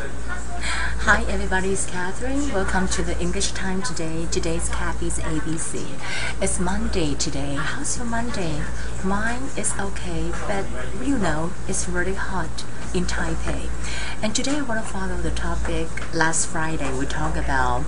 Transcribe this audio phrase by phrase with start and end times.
[0.00, 2.50] Hi everybody, it's Catherine.
[2.54, 4.26] Welcome to the English time today.
[4.30, 5.86] Today's Kathy's ABC.
[6.40, 7.56] It's Monday today.
[7.56, 8.62] How's your Monday?
[9.04, 10.64] Mine is okay, but
[11.06, 13.68] you know, it's really hot in Taipei.
[14.22, 15.88] And today I want to follow the topic.
[16.14, 17.84] Last Friday we talked about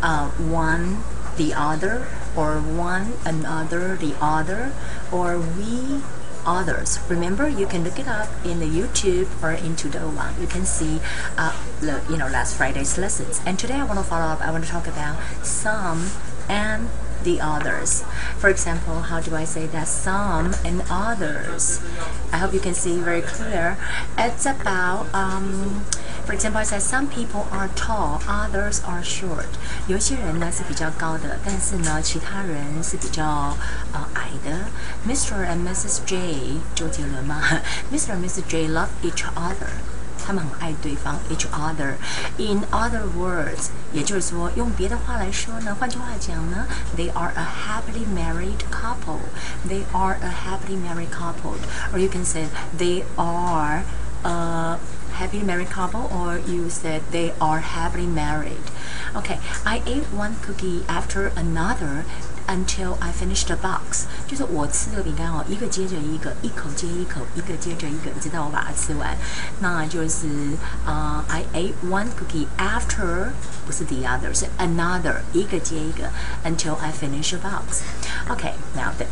[0.00, 1.02] uh, one,
[1.36, 4.72] the other, or one, another, the other,
[5.12, 6.00] or we,
[6.45, 6.99] others.
[7.09, 10.33] Remember, you can look it up in the YouTube or into the one.
[10.39, 10.99] You can see
[11.37, 11.51] uh,
[11.81, 13.41] the you know last Friday's lessons.
[13.45, 14.41] And today I want to follow up.
[14.41, 16.07] I want to talk about some
[16.47, 16.87] and
[17.23, 18.05] the others.
[18.37, 21.81] For example, how do I say that some and others?
[22.31, 23.75] I hope you can see very clear.
[24.17, 25.83] It's about um,
[26.25, 29.47] for example, I said some people are tall, others are short.
[29.87, 33.57] 有些人呢是比较高的，但是呢，其他人是比较
[33.91, 34.40] 呃矮的。
[35.07, 35.45] Mr.
[35.45, 36.05] and Mrs.
[36.05, 37.41] J，周杰伦吗？
[37.91, 38.13] Mr.
[38.13, 38.43] and Mrs.
[38.47, 39.69] J love each other.
[40.25, 49.21] 他们很爱对方，each other。In other words，也就是说，用别的话来说呢，换句话讲呢，they are a happily married couple.
[49.69, 51.55] They are a happily married couple.
[51.93, 52.47] Or you can say
[52.77, 53.83] they are
[54.23, 54.77] a
[55.17, 58.69] happily married couple, or you said they are happily married.
[59.15, 62.03] Okay, I ate one cookie after another
[62.47, 69.17] until I finished the box，就是我吃这个饼干哦，一个接着一个，一口接一口，一个接着一个，直到我把它吃完。
[69.59, 70.27] 那就是
[70.85, 73.31] 啊、uh,，I ate one cookie after
[73.65, 76.09] 不是 the other，是 another，一个接一个，
[76.45, 77.81] until I finish the box.
[78.29, 79.05] Okay, now the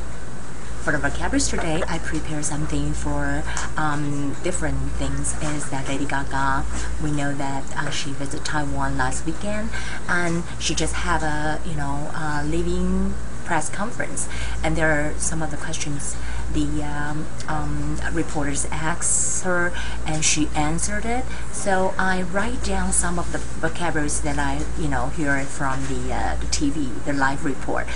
[0.80, 3.42] for the vocabulary today, I prepare something for
[3.76, 5.34] um, different things.
[5.42, 6.64] Is that Lady Gaga?
[7.02, 9.70] We know that uh, she visited Taiwan last weekend,
[10.08, 13.14] and she just have a you know uh, living
[13.50, 14.28] press conference,
[14.62, 16.16] and there are some of the questions.
[16.52, 19.72] The um, um, reporters asked her,
[20.06, 21.24] and she answered it.
[21.50, 26.14] So I write down some of the vocabularies that I you know hear from the,
[26.14, 27.88] uh, the TV, the live report,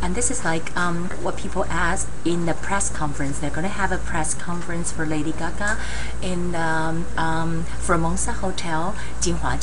[0.00, 3.38] and this is like um, what people ask in the press conference.
[3.38, 5.78] They're going to have a press conference for Lady Gaga
[6.22, 9.60] in um, um, Formosa Hotel, Jinhua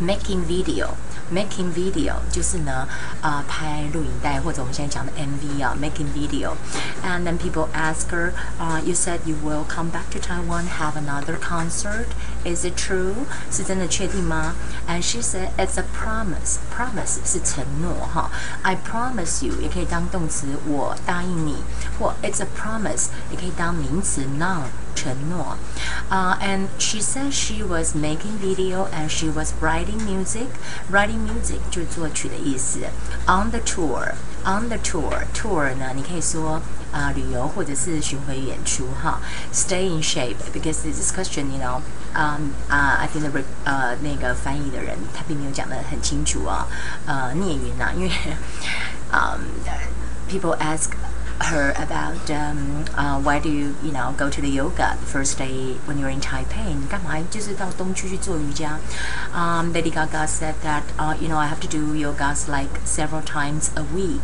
[0.00, 0.96] making video
[1.33, 2.87] making video 就是呢，
[3.21, 10.19] 呃，拍录影带或者我们现在讲的 MV 啊，making video。And then people ask her, uh, you said you will come back to
[10.19, 12.07] Taiwan, have another concert.
[12.43, 13.25] Is it true?
[13.51, 14.55] 是真的确定吗？
[14.87, 16.57] And she said it's a promise.
[16.75, 18.29] Promise 是承诺哈。
[18.61, 21.57] I promise you 也可以当动词，我答应你，
[21.99, 24.63] 或 it's a promise 也可以当名词 noun。
[24.99, 25.57] 承诺。
[26.09, 30.47] Uh, and she said she was making video and she was writing music.
[30.91, 32.79] Writing music 就是作曲的意思。
[33.25, 34.13] On the tour,
[34.43, 39.19] on the tour, tour 呢，你可以说啊、呃、旅游或者是巡回演出哈。
[39.51, 41.81] Stay in shape because this question, you know,
[42.13, 46.67] um, uh, I think the 呃那个翻译的人他并没有讲得很清楚啊，
[47.07, 48.11] 呃聂云啊，因 为
[49.11, 49.41] um,
[50.29, 50.91] people ask
[51.41, 55.37] her about um, uh, why do you you know go to the yoga the first
[55.37, 58.79] day when you're in Taipei 你干嘛就是到东区去做瑜伽
[59.33, 63.21] um, Lady Gaga said that uh, you know I have to do yogas like several
[63.21, 64.21] times a week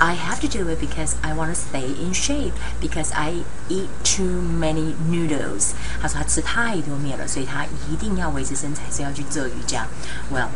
[0.00, 3.88] I have to do it because I want to stay in shape because I eat
[4.04, 9.88] too many noodles 他说他吃太多面了所以他一定要维持身材所以要去做瑜伽
[10.32, 10.50] well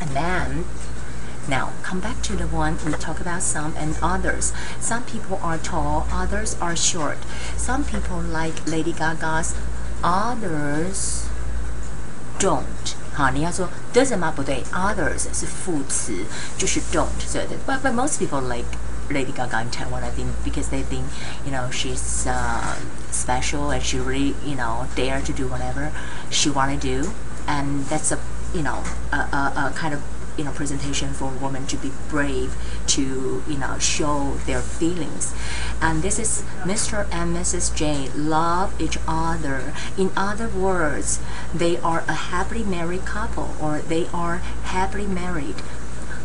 [0.00, 0.64] and then
[1.48, 4.52] now, come back to the one we talk about some and others.
[4.80, 7.18] Some people are tall, others are short.
[7.56, 9.54] Some people like Lady Gaga's,
[10.02, 11.26] others
[12.38, 12.94] don't.
[13.14, 14.32] 好，你要说 doesn't 吗？
[14.34, 16.24] 不对，others 是副词，
[16.58, 17.06] 就是 don't。
[17.26, 18.66] 所以，but but most people like
[19.10, 21.04] Lady Gaga in Taiwan, I think, because they think,
[21.44, 22.74] you know, she's uh,
[23.12, 25.92] special and she really, you know, dare to do whatever
[26.30, 27.12] she want to do,
[27.46, 28.18] and that's a,
[28.54, 28.82] you know,
[29.12, 30.00] a, a, a kind of
[30.39, 32.55] you know presentation for women to be brave
[32.87, 35.35] to you know show their feelings
[35.81, 41.19] and this is mr and mrs j love each other in other words
[41.53, 45.55] they are a happily married couple or they are happily married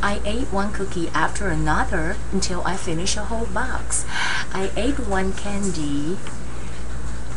[0.03, 4.05] I ate one cookie after another until I finished a whole box.
[4.53, 6.19] I ate one candy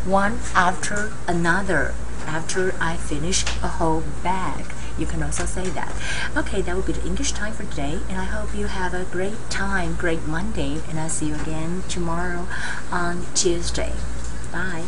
[0.03, 1.93] one after another
[2.25, 4.65] after I finished a whole bag.
[4.97, 5.93] You can also say that.
[6.35, 9.05] Okay, that will be the English time for today, and I hope you have a
[9.05, 12.47] great time, great Monday, and I'll see you again tomorrow
[12.91, 13.93] on Tuesday.
[14.51, 14.85] Bye.